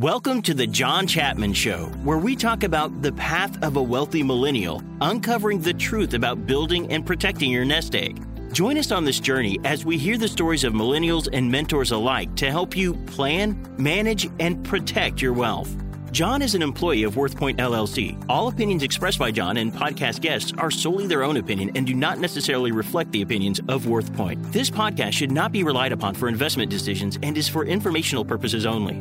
[0.00, 4.22] Welcome to the John Chapman Show, where we talk about the path of a wealthy
[4.22, 8.24] millennial, uncovering the truth about building and protecting your nest egg.
[8.50, 12.34] Join us on this journey as we hear the stories of millennials and mentors alike
[12.36, 15.76] to help you plan, manage, and protect your wealth.
[16.12, 18.24] John is an employee of WorthPoint LLC.
[18.26, 21.92] All opinions expressed by John and podcast guests are solely their own opinion and do
[21.92, 24.50] not necessarily reflect the opinions of WorthPoint.
[24.50, 28.64] This podcast should not be relied upon for investment decisions and is for informational purposes
[28.64, 28.98] only.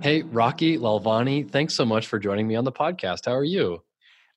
[0.00, 3.26] Hey, Rocky Lalvani, thanks so much for joining me on the podcast.
[3.26, 3.82] How are you?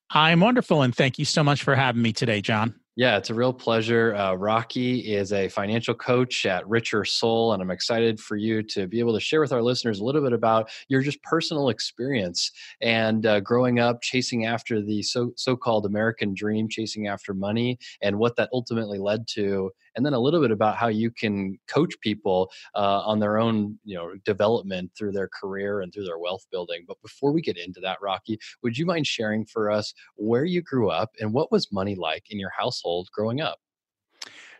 [0.09, 2.73] I'm wonderful, and thank you so much for having me today, John.
[2.97, 4.13] Yeah, it's a real pleasure.
[4.15, 8.85] Uh, Rocky is a financial coach at Richer Soul, and I'm excited for you to
[8.85, 12.51] be able to share with our listeners a little bit about your just personal experience
[12.81, 18.17] and uh, growing up, chasing after the so so-called American dream, chasing after money, and
[18.17, 21.93] what that ultimately led to, and then a little bit about how you can coach
[22.01, 26.45] people uh, on their own, you know, development through their career and through their wealth
[26.51, 26.85] building.
[26.87, 30.61] But before we get into that, Rocky, would you mind sharing for us where you
[30.61, 33.09] grew up and what was money like in your household?
[33.11, 33.59] growing up?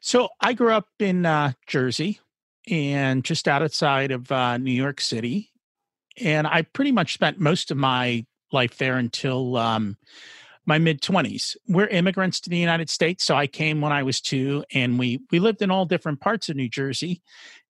[0.01, 2.19] So I grew up in uh, Jersey
[2.67, 5.51] and just outside of uh, New York City.
[6.17, 9.97] And I pretty much spent most of my life there until um,
[10.65, 11.55] my mid 20s.
[11.67, 13.23] We're immigrants to the United States.
[13.23, 16.49] So I came when I was two, and we, we lived in all different parts
[16.49, 17.21] of New Jersey.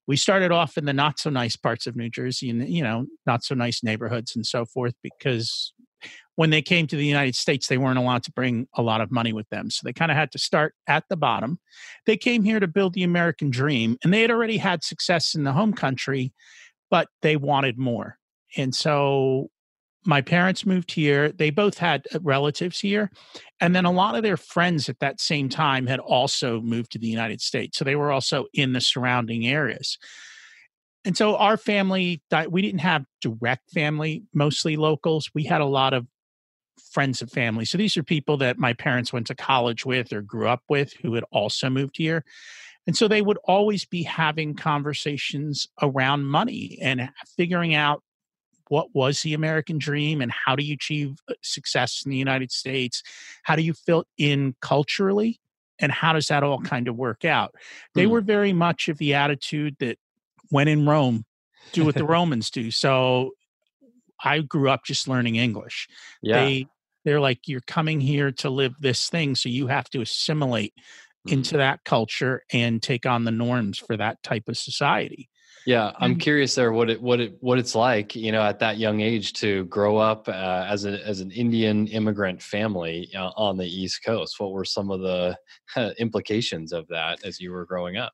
[0.08, 3.06] We started off in the not so nice parts of New Jersey and, you know,
[3.26, 5.74] not so nice neighborhoods and so forth because
[6.36, 9.12] when they came to the United States, they weren't allowed to bring a lot of
[9.12, 9.70] money with them.
[9.70, 11.60] So they kind of had to start at the bottom.
[12.06, 15.44] They came here to build the American dream, and they had already had success in
[15.44, 16.34] the home country,
[16.90, 18.18] but they wanted more.
[18.58, 19.50] And so
[20.06, 21.32] my parents moved here.
[21.32, 23.12] They both had uh, relatives here.
[23.60, 27.00] And then a lot of their friends at that same time had also moved to
[27.00, 27.78] the United States.
[27.78, 29.98] So they were also in the surrounding areas.
[31.06, 35.30] And so our family, we didn't have direct family, mostly locals.
[35.34, 36.08] We had a lot of
[36.92, 37.66] friends of family.
[37.66, 40.94] So these are people that my parents went to college with or grew up with
[41.02, 42.24] who had also moved here.
[42.88, 48.04] And so they would always be having conversations around money and figuring out
[48.72, 52.54] what was the American dream and how do you achieve uh, success in the United
[52.54, 53.04] States?
[53.44, 55.42] How do you fit in culturally?
[55.80, 57.54] And how does that all kind of work out?
[57.96, 58.12] They hmm.
[58.12, 59.98] were very much of the attitude that
[60.52, 61.26] when in Rome,
[61.74, 62.72] do what the Romans do.
[62.72, 63.32] So
[64.24, 65.90] I grew up just learning English.
[66.22, 66.46] Yeah.
[66.46, 66.68] They
[67.04, 70.74] they're like you're coming here to live this thing so you have to assimilate
[71.26, 75.30] into that culture and take on the norms for that type of society.
[75.66, 78.78] Yeah, I'm curious there what it what it what it's like, you know, at that
[78.78, 83.58] young age to grow up uh, as a as an Indian immigrant family uh, on
[83.58, 84.40] the East Coast.
[84.40, 85.38] What were some of the
[85.76, 88.14] uh, implications of that as you were growing up?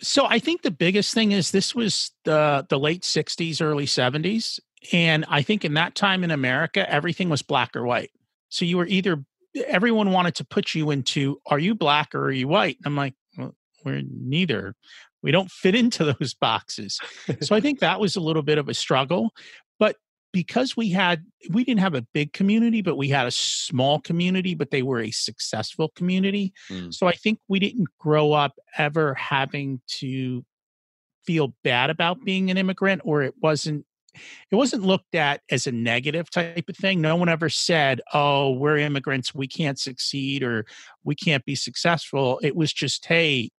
[0.00, 4.60] So I think the biggest thing is this was the the late 60s early 70s
[4.92, 8.10] and I think in that time in America everything was black or white.
[8.48, 9.24] So you were either
[9.66, 12.78] everyone wanted to put you into are you black or are you white?
[12.84, 14.74] I'm like well, we're neither.
[15.24, 17.00] We don't fit into those boxes.
[17.40, 19.32] so I think that was a little bit of a struggle,
[19.80, 19.96] but
[20.32, 24.56] because we had we didn't have a big community but we had a small community
[24.56, 26.92] but they were a successful community mm.
[26.92, 30.44] so i think we didn't grow up ever having to
[31.24, 33.86] feel bad about being an immigrant or it wasn't
[34.50, 38.50] it wasn't looked at as a negative type of thing no one ever said oh
[38.50, 40.66] we're immigrants we can't succeed or
[41.04, 43.50] we can't be successful it was just hey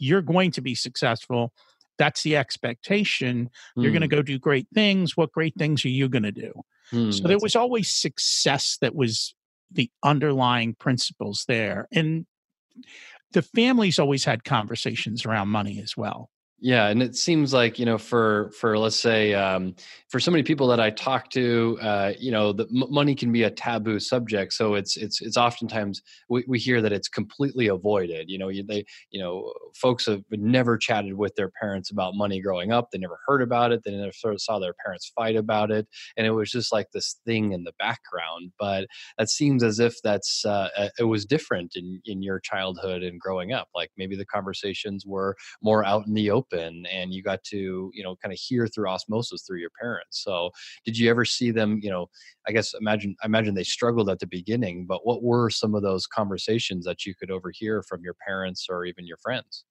[0.00, 1.52] you're going to be successful
[2.00, 3.50] that's the expectation.
[3.76, 3.82] Mm.
[3.82, 5.18] You're going to go do great things.
[5.18, 6.52] What great things are you going to do?
[6.92, 9.34] Mm, so there was always success that was
[9.70, 11.86] the underlying principles there.
[11.92, 12.24] And
[13.32, 16.30] the families always had conversations around money as well.
[16.62, 19.74] Yeah, and it seems like you know, for for let's say, um,
[20.10, 23.32] for so many people that I talk to, uh, you know, the m- money can
[23.32, 24.52] be a taboo subject.
[24.52, 28.28] So it's it's it's oftentimes we, we hear that it's completely avoided.
[28.28, 32.42] You know, you, they you know, folks have never chatted with their parents about money
[32.42, 32.90] growing up.
[32.90, 33.80] They never heard about it.
[33.82, 36.88] They never sort of saw their parents fight about it, and it was just like
[36.92, 38.52] this thing in the background.
[38.58, 38.86] But
[39.16, 40.68] that seems as if that's uh,
[40.98, 43.68] it was different in in your childhood and growing up.
[43.74, 47.90] Like maybe the conversations were more out in the open open and you got to
[47.94, 50.50] you know kind of hear through osmosis through your parents so
[50.84, 52.06] did you ever see them you know
[52.46, 55.82] i guess imagine i imagine they struggled at the beginning but what were some of
[55.82, 59.64] those conversations that you could overhear from your parents or even your friends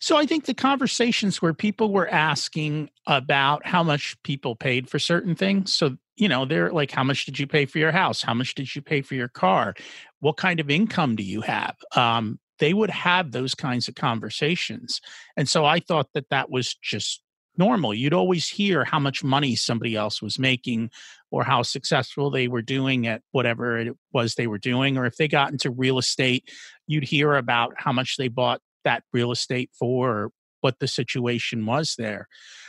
[0.00, 4.98] so I think the conversations where people were asking about how much people paid for
[4.98, 5.74] certain things.
[5.74, 8.22] So, you know, they're like, how much did you pay for your house?
[8.22, 9.74] How much did you pay for your car?
[10.20, 11.76] What kind of income do you have?
[11.94, 15.00] Um, they would have those kinds of conversations.
[15.36, 17.22] And so I thought that that was just
[17.56, 17.92] normal.
[17.92, 20.90] You'd always hear how much money somebody else was making
[21.30, 24.96] or how successful they were doing at whatever it was they were doing.
[24.96, 26.48] Or if they got into real estate,
[26.86, 31.66] you'd hear about how much they bought that real estate for or what the situation
[31.66, 32.28] was there.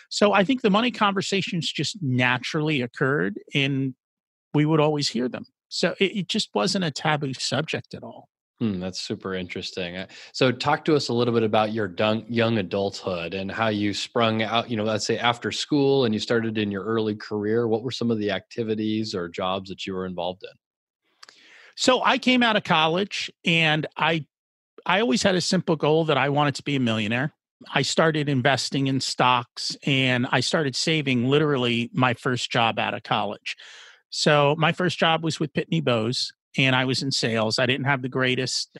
[0.10, 3.94] So I think the money conversations just naturally occurred and
[4.54, 5.46] we would always hear them.
[5.70, 8.28] So it, it just wasn't a taboo subject at all.
[8.60, 9.96] Hmm, that's super interesting.
[9.96, 11.94] Uh, so, talk to us a little bit about your
[12.28, 14.70] young adulthood and how you sprung out.
[14.70, 17.70] You know, let's say after school and you started in your early career.
[17.70, 20.50] What were some of the activities or jobs that you were involved in?
[21.76, 24.26] So, I came out of college and I,
[24.86, 27.32] I always had a simple goal that I wanted to be a millionaire.
[27.74, 33.04] I started investing in stocks and I started saving literally my first job out of
[33.04, 33.56] college.
[34.10, 36.34] So, my first job was with Pitney Bowes
[36.66, 37.60] and I was in sales.
[37.60, 38.78] I didn't have the greatest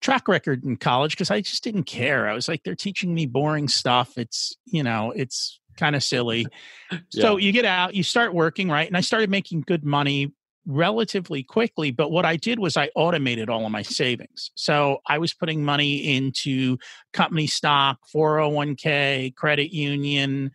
[0.00, 2.28] track record in college because I just didn't care.
[2.28, 4.18] I was like, they're teaching me boring stuff.
[4.18, 6.46] It's, you know, it's kind of silly.
[6.92, 6.98] yeah.
[7.10, 8.86] So you get out, you start working, right?
[8.86, 10.32] And I started making good money
[10.66, 11.90] relatively quickly.
[11.90, 14.50] But what I did was I automated all of my savings.
[14.54, 16.78] So I was putting money into
[17.12, 20.50] company stock, 401k, credit union,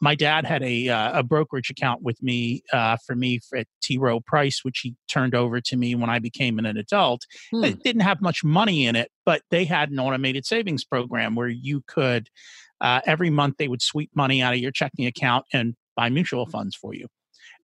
[0.00, 3.98] my dad had a uh, a brokerage account with me uh, for me at T.
[3.98, 7.26] Rowe Price, which he turned over to me when I became an adult.
[7.50, 7.64] Hmm.
[7.64, 11.48] It didn't have much money in it, but they had an automated savings program where
[11.48, 12.28] you could
[12.80, 16.46] uh, every month they would sweep money out of your checking account and buy mutual
[16.46, 17.06] funds for you.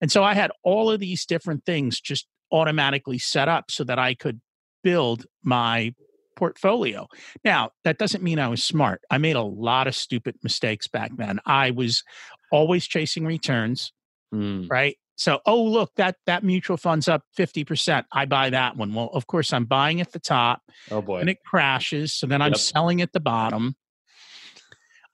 [0.01, 3.99] And so I had all of these different things just automatically set up so that
[3.99, 4.39] I could
[4.83, 5.93] build my
[6.39, 7.07] portfolio.
[7.43, 9.01] Now, that doesn't mean I was smart.
[9.11, 11.39] I made a lot of stupid mistakes back then.
[11.45, 12.03] I was
[12.51, 13.91] always chasing returns,
[14.33, 14.69] mm.
[14.69, 14.97] right?
[15.17, 18.05] So, oh look, that that mutual fund's up 50%.
[18.11, 18.93] I buy that one.
[18.93, 20.61] Well, of course, I'm buying at the top.
[20.89, 21.19] Oh boy.
[21.19, 22.13] And it crashes.
[22.13, 23.75] So then I'm selling at the bottom.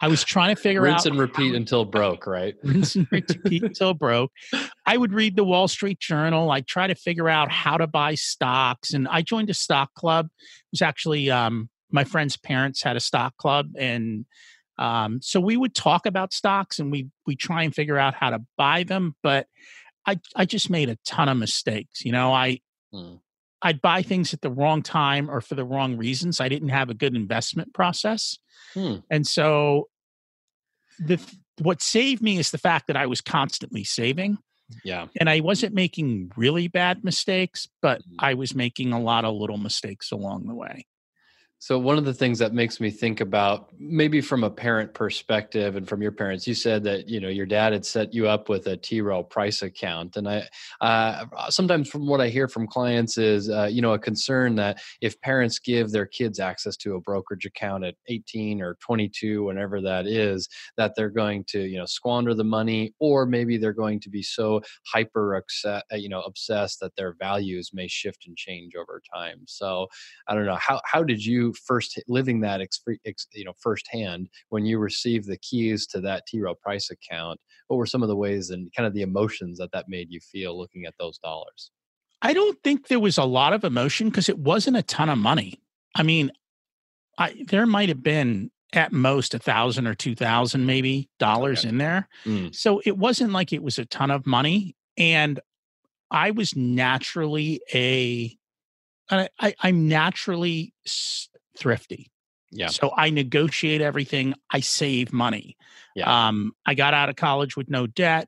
[0.02, 2.56] I was trying to figure rinse out rinse and repeat how, until broke, right?
[2.64, 4.32] rinse and repeat until broke.
[4.86, 6.52] I would read the Wall Street Journal.
[6.52, 10.28] I try to figure out how to buy stocks, and I joined a stock club.
[10.28, 14.26] It was actually um, my friend's parents had a stock club, and
[14.78, 18.32] um, so we would talk about stocks and we we try and figure out how
[18.32, 19.16] to buy them.
[19.24, 19.48] But
[20.06, 22.04] I I just made a ton of mistakes.
[22.04, 22.60] You know, I.
[22.94, 23.16] Hmm.
[23.66, 26.40] I'd buy things at the wrong time or for the wrong reasons.
[26.40, 28.38] I didn't have a good investment process.
[28.76, 28.98] Hmm.
[29.10, 29.90] And so
[31.00, 31.20] the
[31.58, 34.38] what saved me is the fact that I was constantly saving.
[34.84, 35.08] Yeah.
[35.20, 38.18] And I wasn't making really bad mistakes, but mm-hmm.
[38.20, 40.86] I was making a lot of little mistakes along the way.
[41.60, 45.76] So one of the things that makes me think about maybe from a parent perspective
[45.76, 48.50] and from your parents, you said that you know your dad had set you up
[48.50, 49.02] with a T.
[49.02, 50.48] Rowe Price account, and I
[50.82, 54.80] uh, sometimes from what I hear from clients is uh, you know a concern that
[55.02, 59.82] if parents give their kids access to a brokerage account at 18 or 22, whenever
[59.82, 60.48] that is,
[60.78, 64.22] that they're going to you know squander the money, or maybe they're going to be
[64.22, 64.62] so
[64.94, 69.40] hyper uh, you know obsessed that their values may shift and change over time.
[69.48, 69.88] So
[70.28, 72.82] I don't know how how did you first living that ex,
[73.34, 76.42] you know firsthand when you received the keys to that T.
[76.42, 77.40] Rowe Price account.
[77.68, 80.20] What were some of the ways and kind of the emotions that that made you
[80.20, 81.72] feel looking at those dollars?
[82.22, 85.18] I don't think there was a lot of emotion because it wasn't a ton of
[85.18, 85.62] money.
[85.96, 86.32] I mean,
[87.18, 91.70] I there might have been at most a thousand or two thousand maybe dollars okay.
[91.70, 92.08] in there.
[92.26, 92.54] Mm.
[92.54, 94.76] So it wasn't like it was a ton of money.
[94.98, 95.40] And
[96.12, 98.36] I was naturally a
[99.10, 100.74] I, am naturally
[101.58, 102.12] thrifty.
[102.52, 102.68] Yeah.
[102.68, 104.34] So I negotiate everything.
[104.52, 105.58] I save money.
[105.96, 106.28] Yeah.
[106.28, 108.28] Um, I got out of college with no debt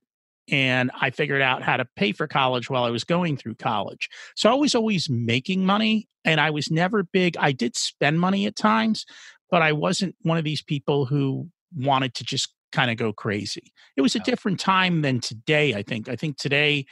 [0.49, 4.09] and I figured out how to pay for college while I was going through college.
[4.35, 7.37] So I was always making money and I was never big.
[7.37, 9.05] I did spend money at times,
[9.49, 13.73] but I wasn't one of these people who wanted to just kind of go crazy.
[13.95, 16.09] It was a different time than today, I think.
[16.09, 16.85] I think today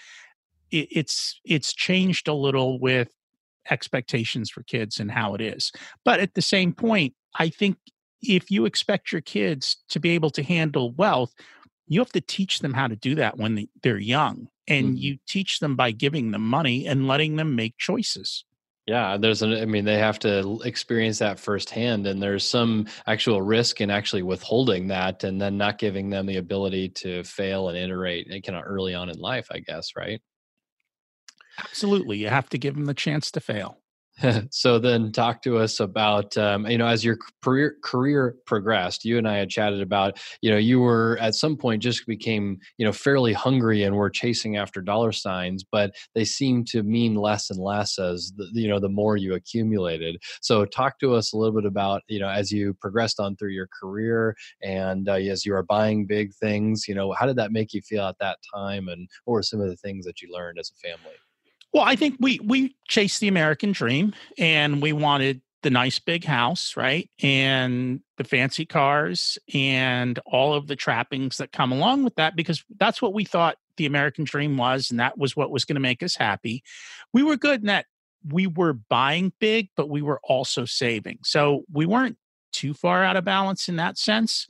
[0.72, 3.10] it, it's it's changed a little with
[3.70, 5.72] expectations for kids and how it is.
[6.04, 7.78] But at the same point, I think
[8.22, 11.34] if you expect your kids to be able to handle wealth,
[11.88, 14.48] you have to teach them how to do that when they're young.
[14.68, 14.98] And mm-hmm.
[14.98, 18.46] you teach them by giving them money and letting them make choices.
[18.88, 23.42] Yeah, there's an, I mean, they have to experience that firsthand, and there's some actual
[23.42, 27.78] risk in actually withholding that and then not giving them the ability to fail and
[27.78, 30.22] iterate kind of early on in life, I guess, right?
[31.60, 32.18] Absolutely.
[32.18, 33.80] You have to give them the chance to fail.
[34.50, 39.18] so then talk to us about um, you know as your career career progressed you
[39.18, 42.86] and i had chatted about you know you were at some point just became you
[42.86, 47.50] know fairly hungry and were chasing after dollar signs but they seem to mean less
[47.50, 51.38] and less as the, you know the more you accumulated so talk to us a
[51.38, 54.34] little bit about you know as you progressed on through your career
[54.64, 57.82] and uh, as you were buying big things you know how did that make you
[57.82, 60.72] feel at that time and what were some of the things that you learned as
[60.72, 61.16] a family
[61.76, 66.24] well, I think we we chased the American dream and we wanted the nice big
[66.24, 67.10] house, right?
[67.22, 72.64] And the fancy cars and all of the trappings that come along with that because
[72.78, 75.82] that's what we thought the American dream was and that was what was going to
[75.82, 76.64] make us happy.
[77.12, 77.88] We were good in that
[78.26, 81.20] we were buying big, but we were also saving.
[81.24, 82.18] So we weren't
[82.54, 84.48] too far out of balance in that sense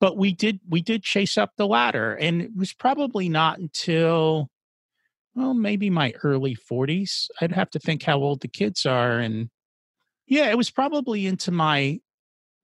[0.00, 4.48] but we did we did chase up the ladder and it was probably not until
[5.34, 7.28] well, maybe my early 40s.
[7.40, 9.18] I'd have to think how old the kids are.
[9.18, 9.50] And
[10.26, 12.00] yeah, it was probably into my,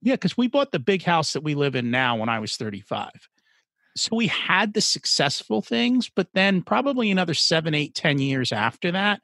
[0.01, 2.55] yeah, because we bought the big house that we live in now when I was
[2.55, 3.09] 35.
[3.95, 8.91] So we had the successful things, but then probably another seven, eight, ten years after
[8.91, 9.21] that,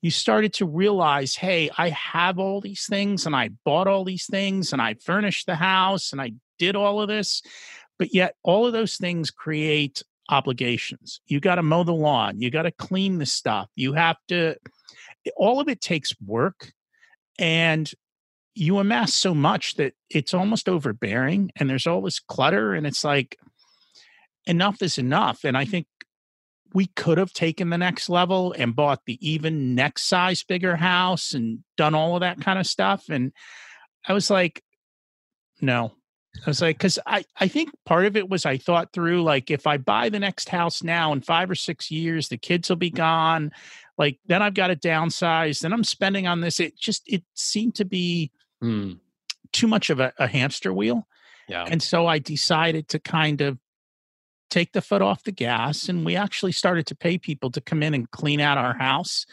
[0.00, 4.26] you started to realize, hey, I have all these things and I bought all these
[4.26, 7.42] things and I furnished the house and I did all of this.
[7.98, 11.20] But yet, all of those things create obligations.
[11.26, 13.68] You got to mow the lawn, you got to clean the stuff.
[13.76, 14.56] You have to
[15.36, 16.72] all of it takes work
[17.38, 17.90] and
[18.54, 23.04] you amass so much that it's almost overbearing and there's all this clutter and it's
[23.04, 23.38] like
[24.46, 25.86] enough is enough and I think
[26.74, 31.34] we could have taken the next level and bought the even next size bigger house
[31.34, 33.32] and done all of that kind of stuff and
[34.06, 34.62] I was like
[35.60, 35.92] no
[36.38, 39.50] I was like, because I, I think part of it was I thought through like
[39.50, 42.76] if I buy the next house now in five or six years, the kids will
[42.76, 43.52] be gone.
[43.98, 45.60] Like then I've got to downsize.
[45.60, 46.58] Then I'm spending on this.
[46.58, 48.92] It just it seemed to be hmm.
[49.52, 51.06] too much of a, a hamster wheel.
[51.48, 51.66] Yeah.
[51.68, 53.58] And so I decided to kind of
[54.48, 57.82] take the foot off the gas and we actually started to pay people to come
[57.82, 59.24] in and clean out our house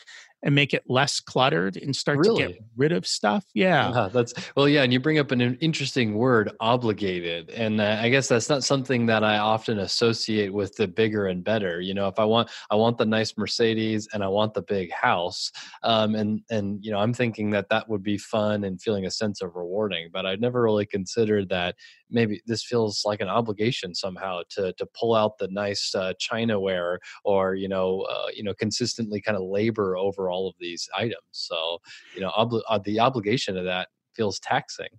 [0.43, 2.43] and make it less cluttered and start really?
[2.43, 3.46] to get rid of stuff.
[3.53, 3.91] Yeah.
[3.93, 4.10] yeah.
[4.12, 4.84] That's well, yeah.
[4.84, 7.50] And you bring up an interesting word, obligated.
[7.50, 11.43] And uh, I guess that's not something that I often associate with the bigger and
[11.43, 11.81] better.
[11.81, 14.91] You know, if I want, I want the nice Mercedes and I want the big
[14.91, 15.51] house.
[15.84, 19.12] Um, and, and, you know, I'm thinking that that would be fun and feeling a
[19.12, 21.75] sense of rewarding, but I'd never really considered that
[22.10, 26.98] maybe this feels like an obligation somehow to, to pull out the nice uh, Chinaware
[27.24, 31.15] or, you know, uh, you know, consistently kind of labor over all of these items.
[31.31, 31.79] So,
[32.15, 34.89] you know, obli- uh, the obligation of that feels taxing.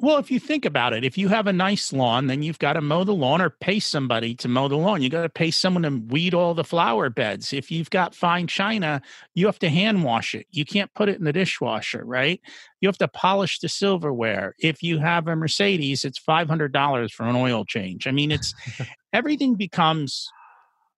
[0.00, 2.74] Well, if you think about it, if you have a nice lawn, then you've got
[2.74, 5.02] to mow the lawn or pay somebody to mow the lawn.
[5.02, 7.52] You got to pay someone to weed all the flower beds.
[7.52, 9.02] If you've got fine china,
[9.34, 10.46] you have to hand wash it.
[10.52, 12.40] You can't put it in the dishwasher, right?
[12.80, 14.54] You have to polish the silverware.
[14.60, 18.06] If you have a Mercedes, it's $500 for an oil change.
[18.06, 18.54] I mean, it's
[19.12, 20.30] everything becomes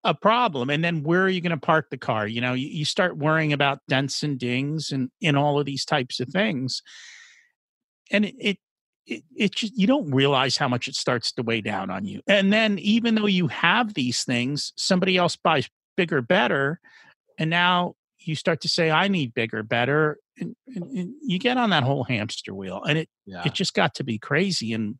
[0.03, 0.69] a problem.
[0.69, 2.27] And then where are you going to park the car?
[2.27, 5.85] You know, you, you start worrying about dents and dings and in all of these
[5.85, 6.81] types of things.
[8.11, 8.57] And it, it
[9.07, 12.21] it, it just you don't realize how much it starts to weigh down on you.
[12.27, 16.79] And then even though you have these things, somebody else buys bigger, better,
[17.37, 21.57] and now you start to say, "I need bigger, better," and, and, and you get
[21.57, 23.41] on that whole hamster wheel, and it yeah.
[23.45, 24.73] it just got to be crazy.
[24.73, 24.95] And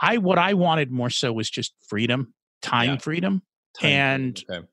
[0.00, 2.98] I what I wanted more so was just freedom, time yeah.
[2.98, 3.42] freedom,
[3.78, 4.66] time and okay.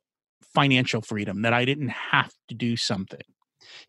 [0.54, 3.22] financial freedom that I didn't have to do something.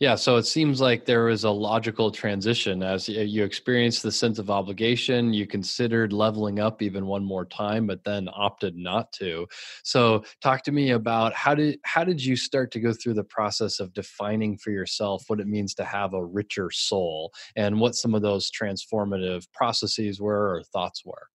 [0.00, 4.38] Yeah, so it seems like there was a logical transition as you experienced the sense
[4.38, 5.32] of obligation.
[5.32, 9.46] You considered leveling up even one more time, but then opted not to.
[9.82, 13.24] So, talk to me about how did how did you start to go through the
[13.24, 17.94] process of defining for yourself what it means to have a richer soul, and what
[17.94, 21.28] some of those transformative processes were or thoughts were.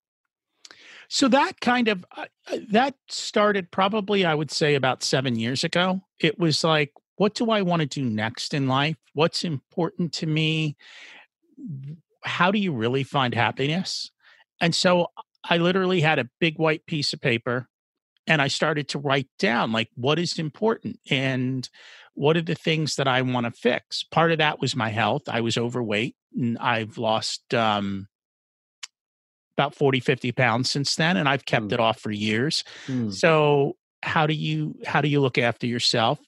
[1.13, 5.63] So that kind of uh, uh that started probably I would say about 7 years
[5.63, 6.01] ago.
[6.19, 8.97] It was like what do I want to do next in life?
[9.13, 10.75] What's important to me?
[12.23, 14.09] How do you really find happiness?
[14.59, 15.11] And so
[15.47, 17.67] I literally had a big white piece of paper
[18.25, 21.69] and I started to write down like what is important and
[22.15, 24.01] what are the things that I want to fix.
[24.01, 25.23] Part of that was my health.
[25.27, 28.07] I was overweight and I've lost um,
[29.57, 31.73] about 40, 50 pounds since then and I've kept mm.
[31.73, 32.63] it off for years.
[32.87, 33.13] Mm.
[33.13, 36.19] So how do you how do you look after yourself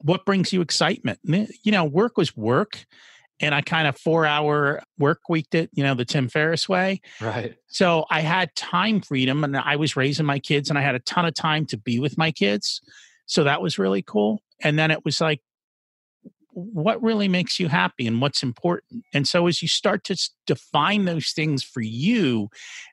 [0.00, 1.18] what brings you excitement?
[1.24, 2.84] You know, work was work.
[3.40, 7.00] And I kind of four hour work weeked it, you know, the Tim Ferriss way.
[7.20, 7.54] Right.
[7.68, 11.00] So I had time freedom and I was raising my kids and I had a
[11.00, 12.80] ton of time to be with my kids.
[13.26, 14.42] So that was really cool.
[14.60, 15.40] And then it was like,
[16.72, 19.04] what really makes you happy and what's important.
[19.12, 22.48] And so as you start to define those things for you,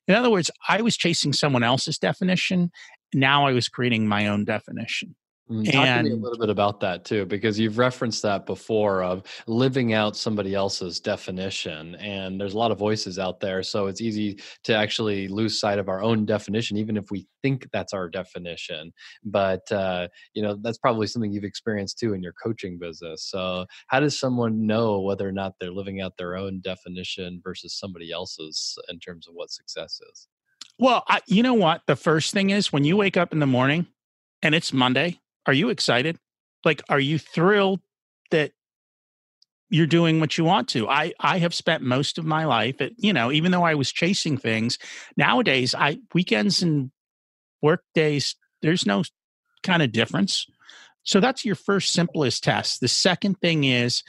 [0.08, 2.72] in other words, I was chasing someone else's definition.
[3.14, 5.16] Now I was creating my own definition.
[5.50, 8.48] Mm, talk and, to me a little bit about that too, because you've referenced that
[8.48, 11.94] before of living out somebody else's definition.
[11.96, 13.62] And there's a lot of voices out there.
[13.62, 17.70] So it's easy to actually lose sight of our own definition, even if we think
[17.72, 18.92] that's our definition.
[19.24, 23.30] But, uh, you know, that's probably something you've experienced too in your coaching business.
[23.30, 27.78] So how does someone know whether or not they're living out their own definition versus
[27.78, 30.28] somebody else's in terms of what success is?
[30.80, 31.84] Well, I, you know what?
[31.86, 33.86] The first thing is when you wake up in the morning
[34.42, 36.18] and it's Monday, are you excited?
[36.64, 37.82] Like, are you thrilled
[38.32, 38.52] that
[39.70, 40.88] you're doing what you want to?
[40.88, 43.92] I I have spent most of my life, at, you know, even though I was
[43.92, 44.78] chasing things.
[45.18, 46.92] Nowadays, I weekends and
[47.62, 49.04] work days, there's no
[49.64, 50.46] kind of difference.
[51.04, 52.82] So that's your first simplest test.
[52.82, 54.04] The second thing is,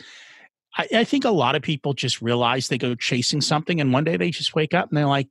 [0.76, 4.04] I, I think a lot of people just realize they go chasing something, and one
[4.04, 5.28] day they just wake up and they're like,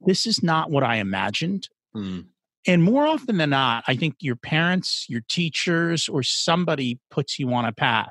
[0.00, 2.26] "This is not what I imagined." Mm.
[2.66, 7.52] And more often than not, I think your parents, your teachers, or somebody puts you
[7.52, 8.10] on a path.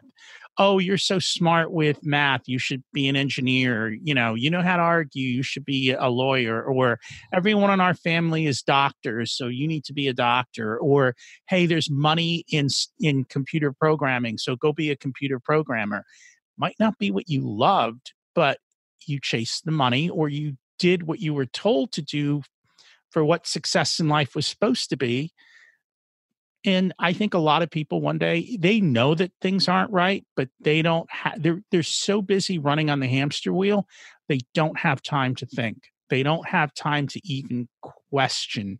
[0.59, 2.41] Oh, you're so smart with math.
[2.45, 3.89] You should be an engineer.
[3.89, 5.27] You know, you know how to argue.
[5.27, 6.63] You should be a lawyer.
[6.63, 6.99] Or
[7.33, 10.77] everyone in our family is doctors, so you need to be a doctor.
[10.77, 11.15] Or
[11.47, 12.67] hey, there's money in
[12.99, 16.05] in computer programming, so go be a computer programmer.
[16.55, 18.59] Might not be what you loved, but
[19.07, 22.43] you chased the money, or you did what you were told to do
[23.13, 25.31] for what success in life was supposed to be.
[26.65, 30.25] And I think a lot of people one day they know that things aren't right,
[30.35, 33.87] but they don't have they're they're so busy running on the hamster wheel,
[34.27, 35.77] they don't have time to think.
[36.09, 37.67] They don't have time to even
[38.11, 38.79] question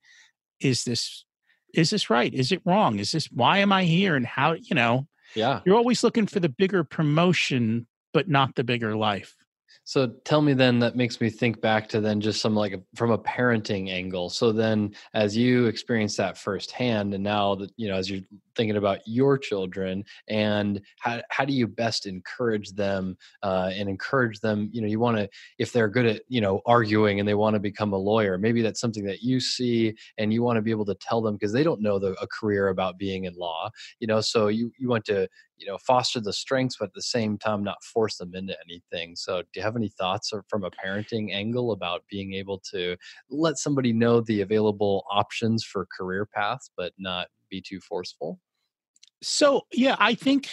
[0.59, 1.25] is this
[1.73, 2.33] is this right?
[2.33, 2.99] Is it wrong?
[2.99, 5.07] Is this why am I here and how, you know?
[5.35, 5.61] Yeah.
[5.65, 9.35] You're always looking for the bigger promotion but not the bigger life.
[9.83, 13.11] So tell me then that makes me think back to then just some like from
[13.11, 14.29] a parenting angle.
[14.29, 18.21] So then as you experience that firsthand and now that you know as you're
[18.55, 24.39] thinking about your children and how how do you best encourage them uh, and encourage
[24.39, 27.33] them, you know, you want to if they're good at, you know, arguing and they
[27.33, 30.61] want to become a lawyer, maybe that's something that you see and you want to
[30.61, 33.33] be able to tell them because they don't know the, a career about being in
[33.35, 33.69] law,
[33.99, 37.01] you know, so you you want to you know foster the strengths but at the
[37.01, 39.15] same time not force them into anything.
[39.15, 42.97] So do you have any thoughts or from a parenting angle about being able to
[43.29, 48.39] let somebody know the available options for career paths but not be too forceful
[49.21, 50.49] so yeah i think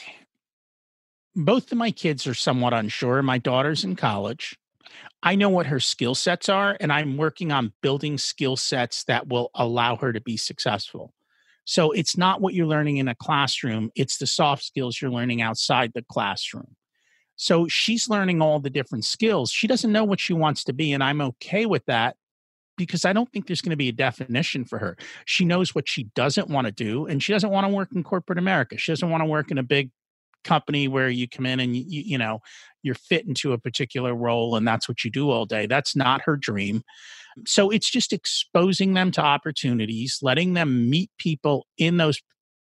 [1.35, 4.57] both of my kids are somewhat unsure my daughter's in college
[5.23, 9.29] I know what her skill sets are, and I'm working on building skill sets that
[9.29, 11.13] will allow her to be successful.
[11.67, 15.43] So it's not what you're learning in a classroom, it's the soft skills you're learning
[15.43, 16.75] outside the classroom.
[17.37, 19.51] So she's learning all the different skills.
[19.51, 22.17] She doesn't know what she wants to be, and I'm okay with that
[22.87, 24.97] because I don't think there's going to be a definition for her.
[25.25, 28.03] She knows what she doesn't want to do, and she doesn't want to work in
[28.03, 28.77] corporate America.
[28.79, 29.91] She doesn't want to work in a big
[30.43, 32.41] company where you come in and you, you know
[32.83, 36.23] you're fit into a particular role and that's what you do all day that's not
[36.23, 36.83] her dream
[37.47, 42.21] so it's just exposing them to opportunities, letting them meet people in those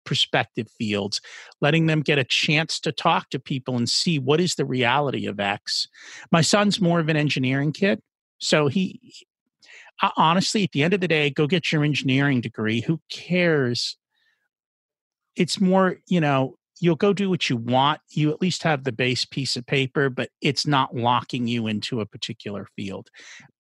[0.06, 1.22] perspective fields,
[1.62, 5.26] letting them get a chance to talk to people and see what is the reality
[5.26, 5.88] of X.
[6.32, 8.02] My son's more of an engineering kid.
[8.40, 9.00] So he,
[10.18, 12.82] honestly, at the end of the day, go get your engineering degree.
[12.82, 13.98] Who cares?
[15.36, 18.02] It's more, you know, you'll go do what you want.
[18.12, 22.02] You at least have the base piece of paper, but it's not locking you into
[22.02, 23.10] a particular field.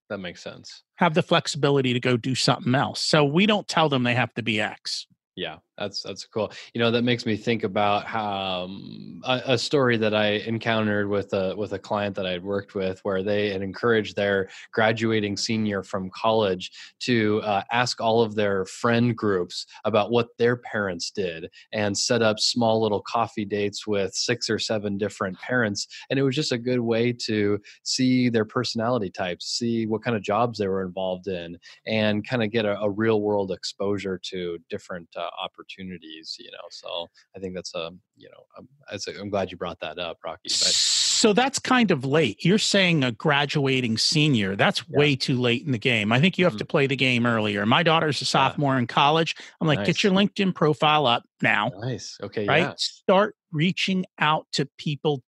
[0.09, 0.83] That makes sense.
[0.97, 3.01] Have the flexibility to go do something else.
[3.01, 5.07] So we don't tell them they have to be X.
[5.35, 6.51] Yeah, that's that's cool.
[6.73, 11.09] You know, that makes me think about how um, a, a, story that I encountered
[11.09, 14.49] with a with a client that I had worked with, where they had encouraged their
[14.71, 20.57] graduating senior from college to uh, ask all of their friend groups about what their
[20.57, 25.87] parents did, and set up small little coffee dates with six or seven different parents,
[26.09, 30.15] and it was just a good way to see their personality types, see what kind
[30.15, 31.57] of jobs they were involved in,
[31.87, 35.07] and kind of get a, a real world exposure to different.
[35.15, 39.29] Uh, uh, opportunities you know so i think that's a you know um, I'm, I'm
[39.29, 43.11] glad you brought that up rocky but, so that's kind of late you're saying a
[43.11, 44.99] graduating senior that's yeah.
[44.99, 46.59] way too late in the game i think you have mm-hmm.
[46.59, 48.79] to play the game earlier my daughter's a sophomore yeah.
[48.79, 49.87] in college i'm like nice.
[49.87, 52.73] get your linkedin profile up now nice okay right yeah.
[52.77, 55.21] start reaching out to people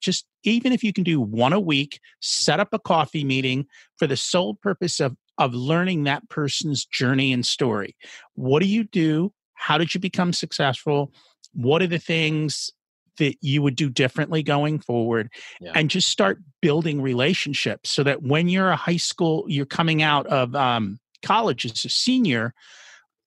[0.00, 3.66] just even if you can do one a week, set up a coffee meeting
[3.98, 7.96] for the sole purpose of of learning that person's journey and story.
[8.34, 9.32] What do you do?
[9.54, 11.12] How did you become successful?
[11.54, 12.70] What are the things
[13.18, 15.72] that you would do differently going forward yeah.
[15.74, 20.26] and just start building relationships so that when you're a high school you're coming out
[20.28, 22.54] of um, college as a senior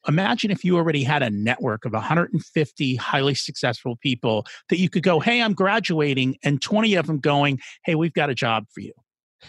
[0.07, 5.03] imagine if you already had a network of 150 highly successful people that you could
[5.03, 8.81] go hey i'm graduating and 20 of them going hey we've got a job for
[8.81, 8.93] you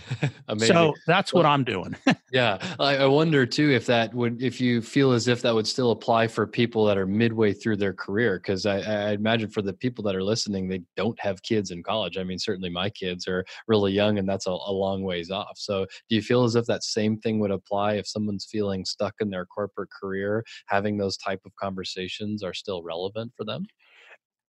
[0.58, 1.96] so that's what I'm doing.
[2.32, 5.66] yeah, I, I, wonder too if that would, if you feel as if that would
[5.66, 9.62] still apply for people that are midway through their career, because I, I, imagine for
[9.62, 12.16] the people that are listening, they don't have kids in college.
[12.18, 15.56] I mean, certainly my kids are really young, and that's a, a long ways off.
[15.56, 19.14] So, do you feel as if that same thing would apply if someone's feeling stuck
[19.20, 20.44] in their corporate career?
[20.66, 23.66] Having those type of conversations are still relevant for them.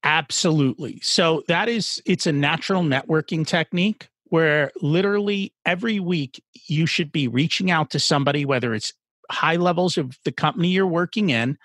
[0.04, 1.00] Absolutely.
[1.02, 7.28] So that is, it's a natural networking technique where literally every week you should be
[7.28, 8.94] reaching out to somebody, whether it's
[9.30, 11.58] high levels of the company you're working in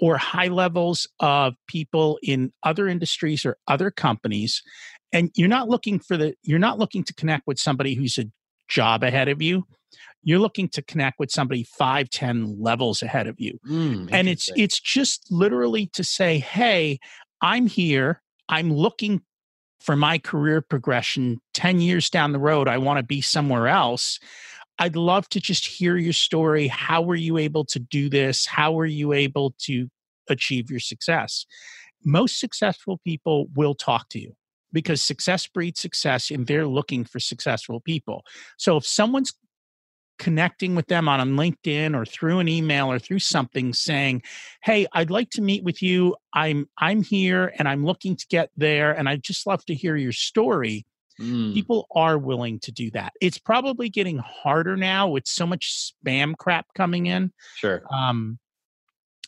[0.00, 4.62] or high levels of people in other industries or other companies
[5.12, 8.24] and you're not looking for the you're not looking to connect with somebody who's a
[8.68, 9.64] job ahead of you.
[10.22, 13.58] You're looking to connect with somebody five ten levels ahead of you.
[13.68, 16.98] Mm, and it's it's just literally to say hey
[17.40, 18.22] i'm here.
[18.50, 19.22] I'm looking
[19.80, 24.18] for my career progression 10 years down the road, I want to be somewhere else.
[24.78, 26.68] I'd love to just hear your story.
[26.68, 28.46] How were you able to do this?
[28.46, 29.88] How were you able to
[30.28, 31.46] achieve your success?
[32.04, 34.34] Most successful people will talk to you
[34.72, 38.24] because success breeds success and they're looking for successful people.
[38.56, 39.32] So if someone's
[40.18, 44.22] connecting with them on LinkedIn or through an email or through something saying,
[44.62, 46.16] "Hey, I'd like to meet with you.
[46.32, 49.96] I'm I'm here and I'm looking to get there and I'd just love to hear
[49.96, 50.86] your story."
[51.20, 51.52] Mm.
[51.52, 53.12] People are willing to do that.
[53.20, 57.32] It's probably getting harder now with so much spam crap coming in.
[57.56, 57.82] Sure.
[57.92, 58.38] Um,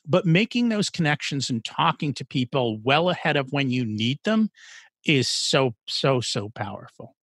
[0.07, 4.51] but making those connections and talking to people well ahead of when you need them
[5.05, 7.17] is so so so powerful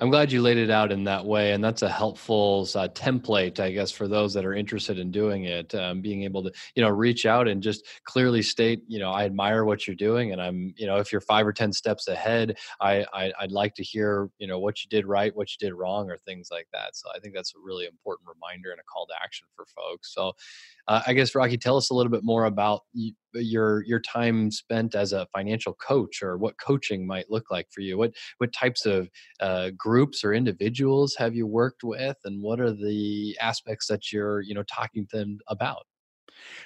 [0.00, 3.60] i'm glad you laid it out in that way and that's a helpful uh, template
[3.60, 6.82] i guess for those that are interested in doing it um, being able to you
[6.82, 10.40] know reach out and just clearly state you know i admire what you're doing and
[10.40, 13.82] i'm you know if you're five or ten steps ahead I, I i'd like to
[13.82, 16.96] hear you know what you did right what you did wrong or things like that
[16.96, 20.12] so i think that's a really important reminder and a call to action for folks
[20.12, 20.32] so
[20.88, 22.82] uh, I guess Rocky, tell us a little bit more about
[23.34, 27.80] your your time spent as a financial coach, or what coaching might look like for
[27.80, 27.98] you.
[27.98, 29.08] What what types of
[29.40, 34.40] uh, groups or individuals have you worked with, and what are the aspects that you're
[34.40, 35.84] you know talking to them about?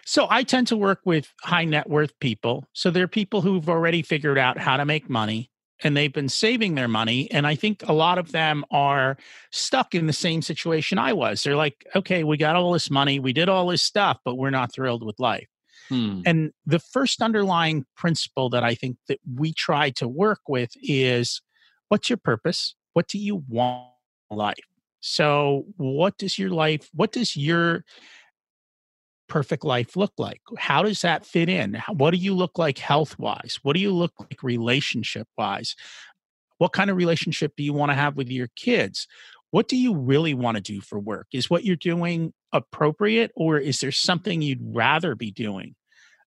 [0.05, 2.69] So I tend to work with high net worth people.
[2.73, 5.51] So they're people who've already figured out how to make money
[5.83, 7.31] and they've been saving their money.
[7.31, 9.17] And I think a lot of them are
[9.51, 11.43] stuck in the same situation I was.
[11.43, 14.51] They're like, okay, we got all this money, we did all this stuff, but we're
[14.51, 15.49] not thrilled with life.
[15.89, 16.21] Hmm.
[16.25, 21.41] And the first underlying principle that I think that we try to work with is
[21.91, 22.75] what's your purpose?
[22.95, 23.91] What do you want
[24.31, 24.57] life?
[25.01, 27.85] So, what does your life, what does your
[29.29, 30.41] perfect life look like?
[30.59, 31.81] How does that fit in?
[31.89, 33.59] What do you look like health wise?
[33.63, 35.77] What do you look like relationship wise?
[36.59, 39.07] What kind of relationship do you want to have with your kids?
[39.51, 41.29] What do you really want to do for work?
[41.33, 45.75] Is what you're doing appropriate or is there something you'd rather be doing?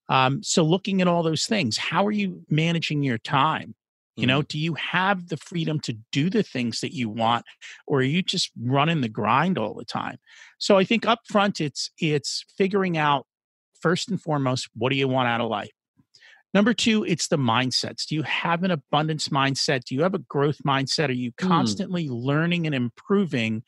[0.10, 3.76] Um, so, looking at all those things, how are you managing your time?
[4.15, 4.47] You know, mm-hmm.
[4.47, 7.45] do you have the freedom to do the things that you want,
[7.88, 10.17] or are you just running the grind all the time?
[10.60, 13.26] So I think up front, it's it's figuring out
[13.82, 15.71] first and foremost what do you want out of life.
[16.54, 18.06] Number two, it's the mindsets.
[18.06, 19.86] Do you have an abundance mindset?
[19.86, 21.10] Do you have a growth mindset?
[21.10, 21.38] Are you mm.
[21.38, 22.12] constantly mm.
[22.12, 23.63] learning and improving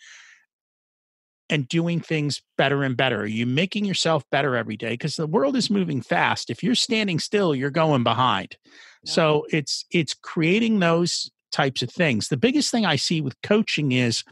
[1.50, 3.22] and doing things better and better?
[3.22, 4.92] Are you making yourself better every day?
[4.92, 6.50] Because the world is moving fast.
[6.50, 8.58] If you're standing still, you're going behind.
[9.04, 9.12] Yeah.
[9.12, 12.28] So it's it's creating those types of things.
[12.28, 14.24] The biggest thing I see with coaching is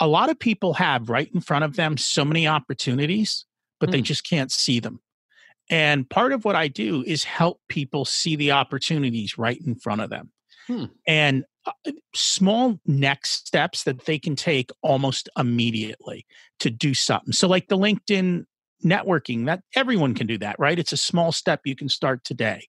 [0.00, 3.44] a lot of people have right in front of them so many opportunities,
[3.80, 3.92] but mm.
[3.92, 5.00] they just can't see them.
[5.70, 10.00] And part of what I do is help people see the opportunities right in front
[10.00, 10.30] of them.
[10.66, 10.84] Hmm.
[11.06, 16.24] And Uh, small next steps that they can take almost immediately
[16.60, 17.32] to do something.
[17.32, 18.44] So, like the LinkedIn
[18.84, 20.78] networking, that everyone can do that, right?
[20.78, 22.68] It's a small step you can start today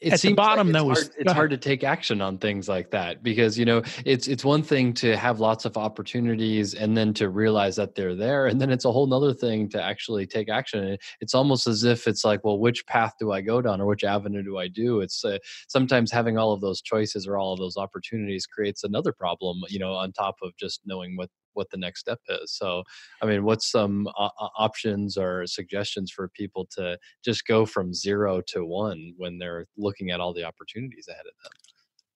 [0.00, 2.68] it at the bottom like though it's, hard, it's hard to take action on things
[2.68, 6.96] like that because you know it's it's one thing to have lots of opportunities and
[6.96, 10.26] then to realize that they're there and then it's a whole nother thing to actually
[10.26, 13.80] take action it's almost as if it's like well which path do i go down
[13.80, 15.00] or which avenue do i do?
[15.00, 19.12] It's uh, sometimes having all of those choices or all of those opportunities creates another
[19.12, 22.52] problem you know on top of just knowing what what the next step is.
[22.52, 22.82] So,
[23.22, 28.40] I mean, what's some uh, options or suggestions for people to just go from zero
[28.48, 31.52] to one when they're looking at all the opportunities ahead of them?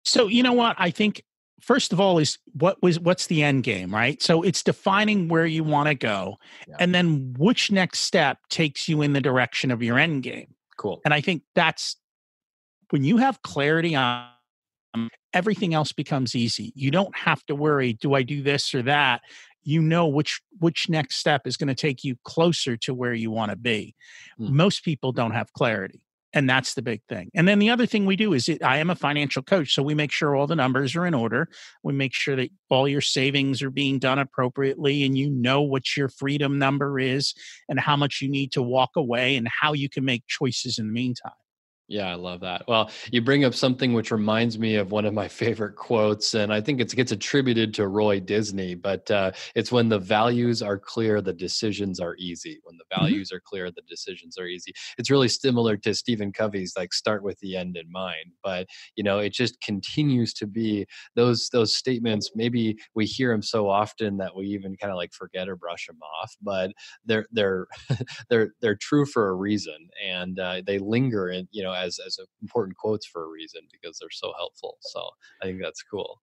[0.04, 0.76] So, you know what?
[0.78, 1.24] I think
[1.60, 5.46] first of all is what was what's the end game right so it's defining where
[5.46, 6.76] you want to go yeah.
[6.78, 11.00] and then which next step takes you in the direction of your end game cool
[11.04, 11.96] and i think that's
[12.90, 14.26] when you have clarity on
[15.32, 16.72] everything else becomes easy.
[16.74, 19.22] You don't have to worry do i do this or that?
[19.62, 23.30] You know which which next step is going to take you closer to where you
[23.30, 23.94] want to be.
[24.40, 24.50] Mm.
[24.50, 26.00] most people don't have clarity
[26.34, 27.30] and that's the big thing.
[27.32, 29.82] And then the other thing we do is it, i am a financial coach so
[29.82, 31.48] we make sure all the numbers are in order.
[31.82, 35.96] We make sure that all your savings are being done appropriately and you know what
[35.96, 37.34] your freedom number is
[37.68, 40.88] and how much you need to walk away and how you can make choices in
[40.88, 41.32] the meantime
[41.86, 42.64] yeah, I love that.
[42.66, 46.52] Well, you bring up something which reminds me of one of my favorite quotes, and
[46.52, 50.78] I think it gets attributed to Roy Disney, but uh, it's when the values are
[50.78, 52.58] clear, the decisions are easy.
[52.62, 53.04] When the mm-hmm.
[53.04, 53.36] values mm-hmm.
[53.36, 54.72] are clear, the decisions are easy.
[54.96, 58.66] It's really similar to Stephen Covey's like start with the end in mind, but
[58.96, 62.30] you know, it just continues to be those those statements.
[62.34, 65.86] Maybe we hear them so often that we even kind of like forget or brush
[65.86, 66.70] them off, but
[67.04, 67.66] they're they're
[68.30, 72.18] they're they're true for a reason, and uh, they linger in you know as as
[72.42, 74.78] important quotes for a reason because they're so helpful.
[74.80, 75.10] So
[75.42, 76.20] I think that's cool.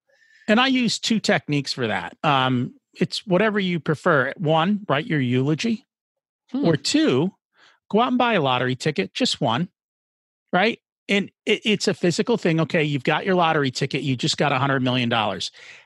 [0.48, 2.18] And I use two techniques for that.
[2.24, 4.34] Um, it's whatever you prefer.
[4.38, 5.86] One, write your eulogy,
[6.52, 6.66] hmm.
[6.66, 7.32] or two,
[7.90, 9.70] go out and buy a lottery ticket, just one,
[10.52, 10.80] right?
[11.08, 12.60] And it, it's a physical thing.
[12.62, 15.12] Okay, you've got your lottery ticket, you just got a $100 million.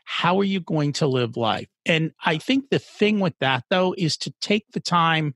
[0.06, 1.67] How are you going to live life?
[1.86, 5.36] And I think the thing with that, though, is to take the time,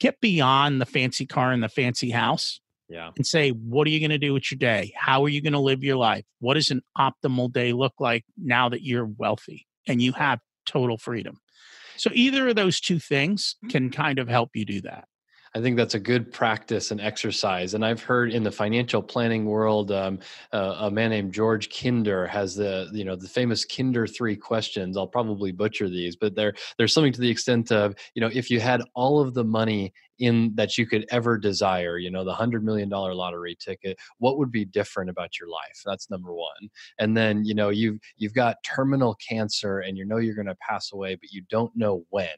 [0.00, 3.10] get beyond the fancy car and the fancy house, yeah.
[3.16, 4.92] and say, what are you going to do with your day?
[4.96, 6.24] How are you going to live your life?
[6.40, 10.98] What does an optimal day look like now that you're wealthy and you have total
[10.98, 11.38] freedom?
[11.96, 15.08] So either of those two things can kind of help you do that.
[15.56, 17.72] I think that's a good practice and exercise.
[17.72, 20.18] And I've heard in the financial planning world, um,
[20.52, 24.98] uh, a man named George Kinder has the you know the famous Kinder three questions.
[24.98, 28.50] I'll probably butcher these, but there there's something to the extent of you know if
[28.50, 32.34] you had all of the money in that you could ever desire you know the
[32.34, 35.82] hundred million dollar lottery ticket what would be different about your life?
[35.84, 36.68] That's number one.
[36.98, 40.56] And then you know you've you've got terminal cancer and you know you're going to
[40.56, 42.28] pass away but you don't know when.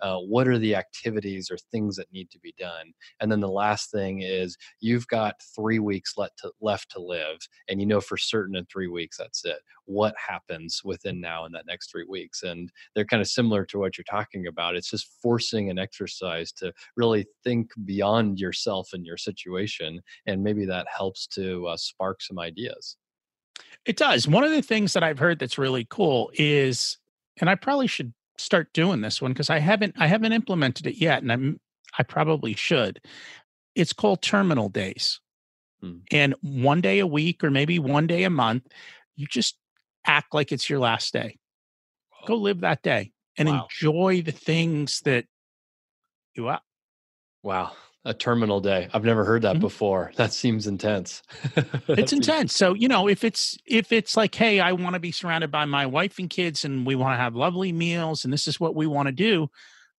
[0.00, 2.92] Uh, what are the activities or things that need to be done?
[3.20, 7.38] And then the last thing is you've got three weeks left to, left to live
[7.68, 9.58] and you know for certain in three weeks that's it.
[9.86, 12.42] What happens within now and that next three weeks?
[12.42, 14.76] And they're kind of similar to what you're talking about.
[14.76, 20.64] It's just forcing an exercise to really think beyond yourself and your situation and maybe
[20.66, 22.96] that helps to uh, spark some ideas.
[23.84, 24.26] It does.
[24.26, 26.98] One of the things that i've heard that's really cool is
[27.40, 30.96] and i probably should start doing this one because i haven't i haven't implemented it
[30.96, 31.60] yet and i'm
[31.98, 33.00] i probably should.
[33.74, 35.20] It's called terminal days.
[35.80, 35.98] Hmm.
[36.12, 38.64] and one day a week or maybe one day a month
[39.16, 39.58] you just
[40.06, 41.36] act like it's your last day.
[42.26, 43.66] Go live that day and wow.
[43.70, 45.26] enjoy the things that
[46.34, 46.48] you
[47.44, 47.72] Wow.
[48.06, 48.88] A terminal day.
[48.92, 49.60] I've never heard that mm-hmm.
[49.60, 50.12] before.
[50.16, 51.22] That seems intense.
[51.88, 52.54] it's intense.
[52.54, 55.66] So, you know, if it's if it's like, hey, I want to be surrounded by
[55.66, 58.74] my wife and kids and we want to have lovely meals and this is what
[58.74, 59.48] we want to do,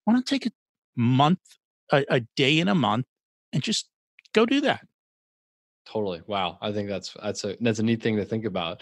[0.06, 0.52] I want to take a
[0.96, 1.40] month,
[1.92, 3.06] a, a day in a month
[3.54, 3.88] and just
[4.34, 4.86] go do that.
[5.92, 6.22] Totally.
[6.26, 6.58] Wow.
[6.62, 8.82] I think that's that's a that's a neat thing to think about.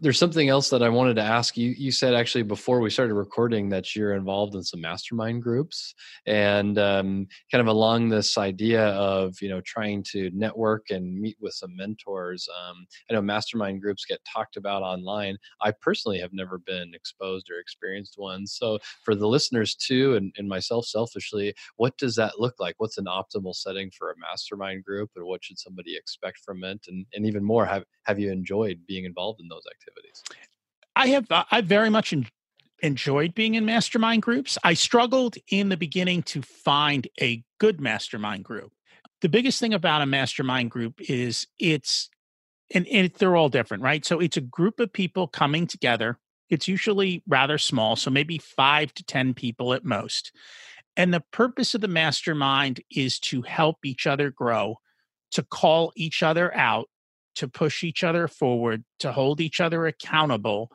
[0.00, 1.70] There's something else that I wanted to ask you.
[1.70, 6.78] You said actually before we started recording that you're involved in some mastermind groups, and
[6.78, 11.52] um, kind of along this idea of you know trying to network and meet with
[11.52, 12.48] some mentors.
[12.48, 15.38] Um, I know mastermind groups get talked about online.
[15.60, 18.46] I personally have never been exposed or experienced one.
[18.46, 22.76] So for the listeners too, and, and myself selfishly, what does that look like?
[22.78, 26.35] What's an optimal setting for a mastermind group, and what should somebody expect?
[26.48, 30.22] It and, and even more have have you enjoyed being involved in those activities?
[30.94, 32.26] I have uh, i very much en-
[32.82, 34.58] enjoyed being in mastermind groups.
[34.64, 38.72] I struggled in the beginning to find a good mastermind group.
[39.20, 42.10] The biggest thing about a mastermind group is it's
[42.74, 44.04] and, and they're all different right?
[44.04, 46.18] So it's a group of people coming together.
[46.50, 50.32] It's usually rather small so maybe five to ten people at most.
[50.96, 54.76] And the purpose of the mastermind is to help each other grow
[55.32, 56.88] to call each other out,
[57.36, 60.70] to push each other forward, to hold each other accountable.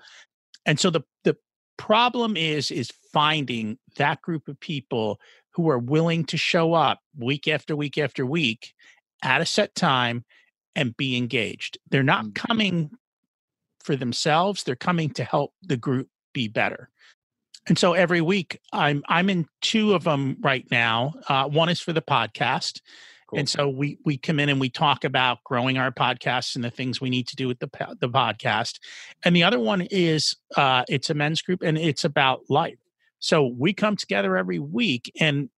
[0.66, 1.38] And so the the
[1.78, 5.20] problem is is finding that group of people
[5.54, 8.74] who are willing to show up week after week after week
[9.24, 10.24] at a set time
[10.76, 11.78] and be engaged.
[11.90, 12.36] They're not mm.
[12.36, 12.92] coming
[13.84, 16.90] for themselves, they're coming to help the group be better.
[17.68, 21.14] And so every week, I'm I'm in two of them right now.
[21.28, 22.82] Uh, one is for the podcast,
[23.32, 23.40] cool.
[23.40, 26.70] and so we we come in and we talk about growing our podcasts and the
[26.70, 28.80] things we need to do with the the podcast.
[29.24, 32.78] And the other one is uh, it's a men's group and it's about life.
[33.20, 35.50] So we come together every week and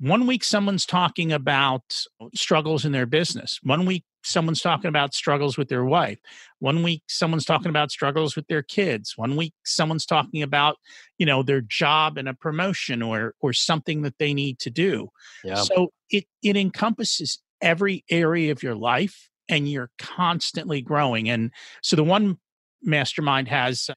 [0.00, 5.56] one week someone's talking about struggles in their business one week someone's talking about struggles
[5.56, 6.18] with their wife
[6.58, 10.76] one week someone's talking about struggles with their kids one week someone's talking about
[11.18, 15.08] you know their job and a promotion or or something that they need to do
[15.44, 15.54] yeah.
[15.54, 21.50] so it it encompasses every area of your life and you're constantly growing and
[21.82, 22.38] so the one
[22.82, 23.90] mastermind has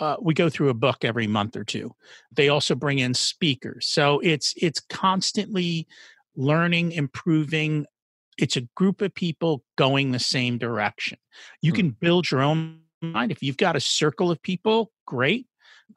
[0.00, 1.94] uh, we go through a book every month or two.
[2.34, 5.86] They also bring in speakers, so it's it's constantly
[6.36, 7.86] learning, improving.
[8.38, 11.18] It's a group of people going the same direction.
[11.60, 11.76] You hmm.
[11.76, 14.90] can build your own mind if you've got a circle of people.
[15.06, 15.46] Great.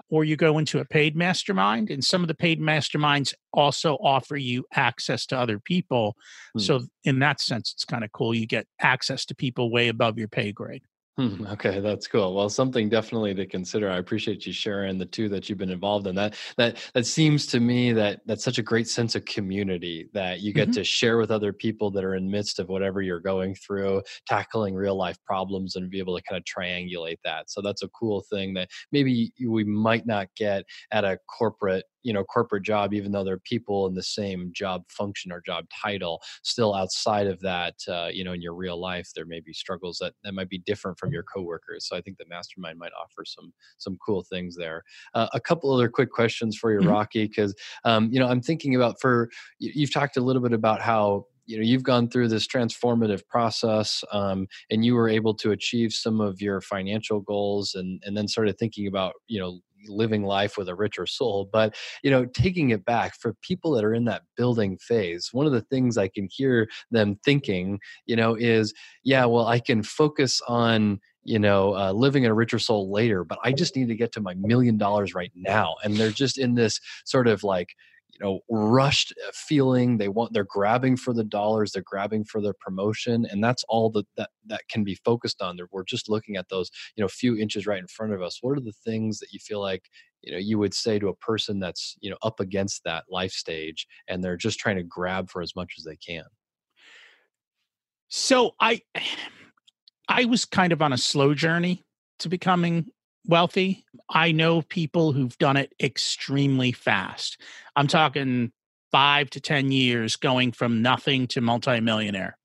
[0.09, 4.35] Or you go into a paid mastermind, and some of the paid masterminds also offer
[4.35, 6.17] you access to other people.
[6.53, 6.59] Hmm.
[6.59, 8.35] So, in that sense, it's kind of cool.
[8.35, 10.83] You get access to people way above your pay grade.
[11.17, 12.35] Hmm, okay, that's cool.
[12.35, 13.89] Well, something definitely to consider.
[13.89, 16.15] I appreciate you sharing the two that you've been involved in.
[16.15, 20.41] That that that seems to me that that's such a great sense of community that
[20.41, 20.73] you get mm-hmm.
[20.73, 24.75] to share with other people that are in midst of whatever you're going through, tackling
[24.75, 27.49] real life problems, and be able to kind of triangulate that.
[27.49, 32.13] So that's a cool thing that maybe we might not get at a corporate you
[32.13, 36.21] know corporate job even though they're people in the same job function or job title
[36.43, 39.97] still outside of that uh, you know in your real life there may be struggles
[39.99, 41.87] that, that might be different from your coworkers.
[41.87, 44.83] So i think the mastermind might offer some some cool things there.
[45.15, 46.89] Uh, a couple other quick questions for you mm-hmm.
[46.89, 50.81] rocky because um, you know i'm thinking about for you've talked a little bit about
[50.81, 55.51] how you know you've gone through this transformative process um, and you were able to
[55.51, 60.23] achieve some of your financial goals and and then started thinking about you know living
[60.23, 63.93] life with a richer soul but you know taking it back for people that are
[63.93, 68.35] in that building phase one of the things i can hear them thinking you know
[68.35, 72.91] is yeah well i can focus on you know uh, living in a richer soul
[72.91, 76.11] later but i just need to get to my million dollars right now and they're
[76.11, 77.75] just in this sort of like
[78.17, 82.41] you know rushed uh, feeling they want they're grabbing for the dollars they're grabbing for
[82.41, 85.57] their promotion and that's all that that, that can be focused on.
[85.71, 88.39] We're just looking at those you know few inches right in front of us.
[88.41, 89.83] What are the things that you feel like
[90.21, 93.31] you know you would say to a person that's you know up against that life
[93.31, 96.25] stage and they're just trying to grab for as much as they can?
[98.07, 98.81] So i
[100.07, 101.83] i was kind of on a slow journey
[102.19, 102.87] to becoming
[103.27, 103.85] wealthy.
[104.09, 107.41] I know people who've done it extremely fast.
[107.75, 108.51] I'm talking
[108.91, 112.37] five to 10 years going from nothing to multimillionaire.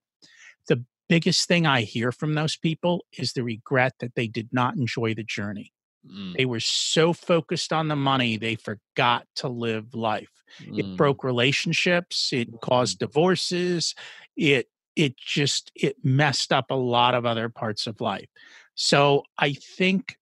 [0.68, 4.76] The biggest thing I hear from those people is the regret that they did not
[4.76, 5.72] enjoy the journey.
[6.08, 6.36] Mm.
[6.36, 10.30] They were so focused on the money, they forgot to live life.
[10.62, 10.78] Mm.
[10.78, 13.00] It broke relationships, it caused mm.
[13.00, 13.94] divorces,
[14.36, 18.28] it it just it messed up a lot of other parts of life.
[18.74, 20.16] So I think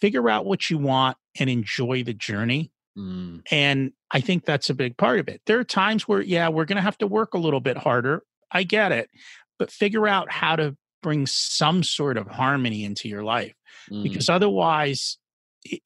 [0.00, 2.72] figure out what you want and enjoy the journey.
[2.96, 3.42] Mm.
[3.50, 5.40] And I think that's a big part of it.
[5.46, 8.22] There are times where, yeah, we're going to have to work a little bit harder.
[8.50, 9.10] I get it.
[9.58, 13.54] But figure out how to bring some sort of harmony into your life
[13.90, 14.02] mm.
[14.02, 15.18] because otherwise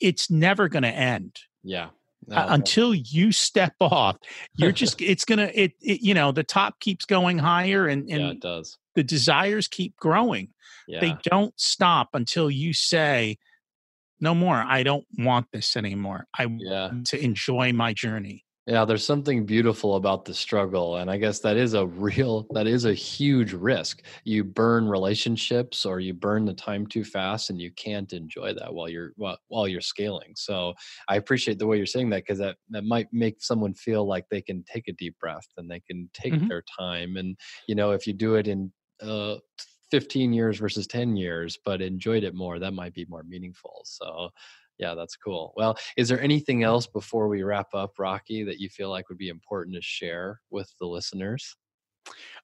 [0.00, 1.38] it's never going to end.
[1.62, 1.88] Yeah.
[2.26, 4.16] No, uh, until you step off
[4.54, 8.22] you're just it's gonna it, it, you know the top keeps going higher and and
[8.22, 10.50] yeah, it does the desires keep growing
[10.86, 11.00] yeah.
[11.00, 13.38] they don't stop until you say
[14.22, 14.56] no more.
[14.56, 16.26] I don't want this anymore.
[16.38, 16.86] I yeah.
[16.86, 18.44] want to enjoy my journey.
[18.68, 20.98] Yeah, there's something beautiful about the struggle.
[20.98, 24.02] And I guess that is a real, that is a huge risk.
[24.22, 28.72] You burn relationships or you burn the time too fast and you can't enjoy that
[28.72, 30.34] while you're, while, while you're scaling.
[30.36, 30.74] So
[31.08, 34.26] I appreciate the way you're saying that because that, that might make someone feel like
[34.30, 36.46] they can take a deep breath and they can take mm-hmm.
[36.46, 37.16] their time.
[37.16, 39.38] And, you know, if you do it in uh,
[39.92, 43.82] 15 years versus 10 years, but enjoyed it more, that might be more meaningful.
[43.84, 44.30] So,
[44.78, 45.52] yeah, that's cool.
[45.54, 46.64] Well, is there anything mm.
[46.64, 50.40] else before we wrap up, Rocky, that you feel like would be important to share
[50.50, 51.54] with the listeners?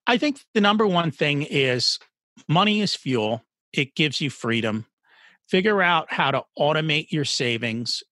[0.06, 1.98] I think the number one thing is
[2.46, 4.84] money is fuel, it gives you freedom.
[5.48, 8.02] Figure out how to automate your savings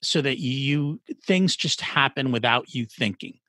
[0.00, 3.40] so that you things just happen without you thinking.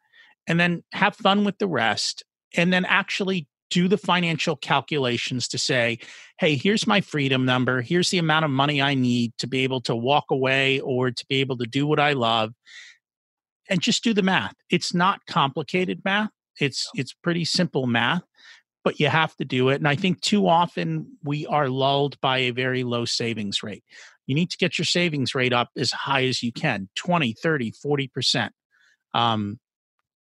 [0.48, 2.24] And then have fun with the rest
[2.56, 6.00] and then actually do the financial calculations to say,
[6.40, 7.82] hey, here's my freedom number.
[7.82, 11.26] Here's the amount of money I need to be able to walk away or to
[11.28, 12.54] be able to do what I love.
[13.70, 14.54] And just do the math.
[14.70, 16.30] It's not complicated math.
[16.60, 18.24] It's it's pretty simple math,
[18.84, 19.76] but you have to do it.
[19.76, 23.84] And I think too often we are lulled by a very low savings rate.
[24.26, 27.74] You need to get your savings rate up as high as you can 20, 30,
[27.86, 28.50] 40%.
[29.14, 29.60] Um,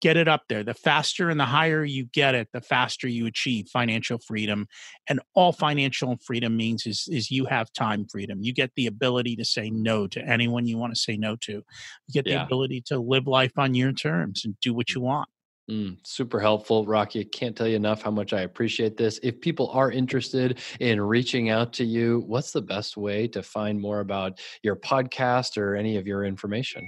[0.05, 0.63] get it up there.
[0.63, 4.67] The faster and the higher you get it, the faster you achieve financial freedom.
[5.09, 8.43] And all financial freedom means is, is you have time freedom.
[8.43, 11.53] You get the ability to say no to anyone you want to say no to.
[11.53, 12.43] You get the yeah.
[12.43, 15.27] ability to live life on your terms and do what you want.
[15.71, 17.21] Mm, super helpful, Rocky.
[17.21, 19.19] I can't tell you enough how much I appreciate this.
[19.23, 23.81] If people are interested in reaching out to you, what's the best way to find
[23.81, 26.87] more about your podcast or any of your information?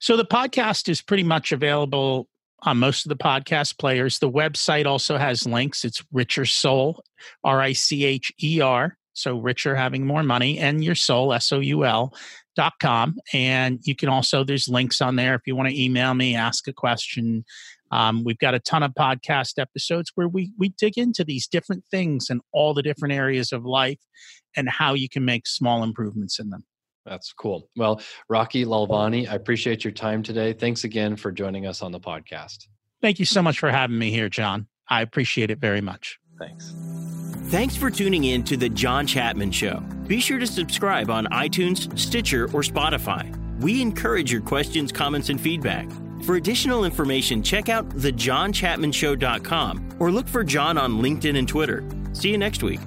[0.00, 2.28] So the podcast is pretty much available
[2.62, 4.18] on most of the podcast players.
[4.18, 5.84] The website also has links.
[5.84, 7.02] It's Richer Soul,
[7.44, 8.96] R I C H E R.
[9.12, 12.14] So richer, having more money, and your soul, S O U L
[12.54, 13.16] dot com.
[13.32, 16.68] And you can also, there's links on there if you want to email me, ask
[16.68, 17.44] a question.
[17.90, 21.84] Um, we've got a ton of podcast episodes where we we dig into these different
[21.90, 24.00] things and all the different areas of life
[24.56, 26.64] and how you can make small improvements in them.
[27.06, 27.68] That's cool.
[27.76, 30.52] Well, Rocky Lalvani, I appreciate your time today.
[30.52, 32.66] Thanks again for joining us on the podcast.
[33.00, 34.66] Thank you so much for having me here, John.
[34.88, 36.18] I appreciate it very much.
[36.38, 36.74] Thanks.
[37.46, 39.78] Thanks for tuning in to The John Chapman Show.
[40.08, 43.32] Be sure to subscribe on iTunes, Stitcher, or Spotify.
[43.60, 45.88] We encourage your questions, comments, and feedback.
[46.24, 51.88] For additional information, check out thejohnchapmanshow.com or look for John on LinkedIn and Twitter.
[52.12, 52.80] See you next week.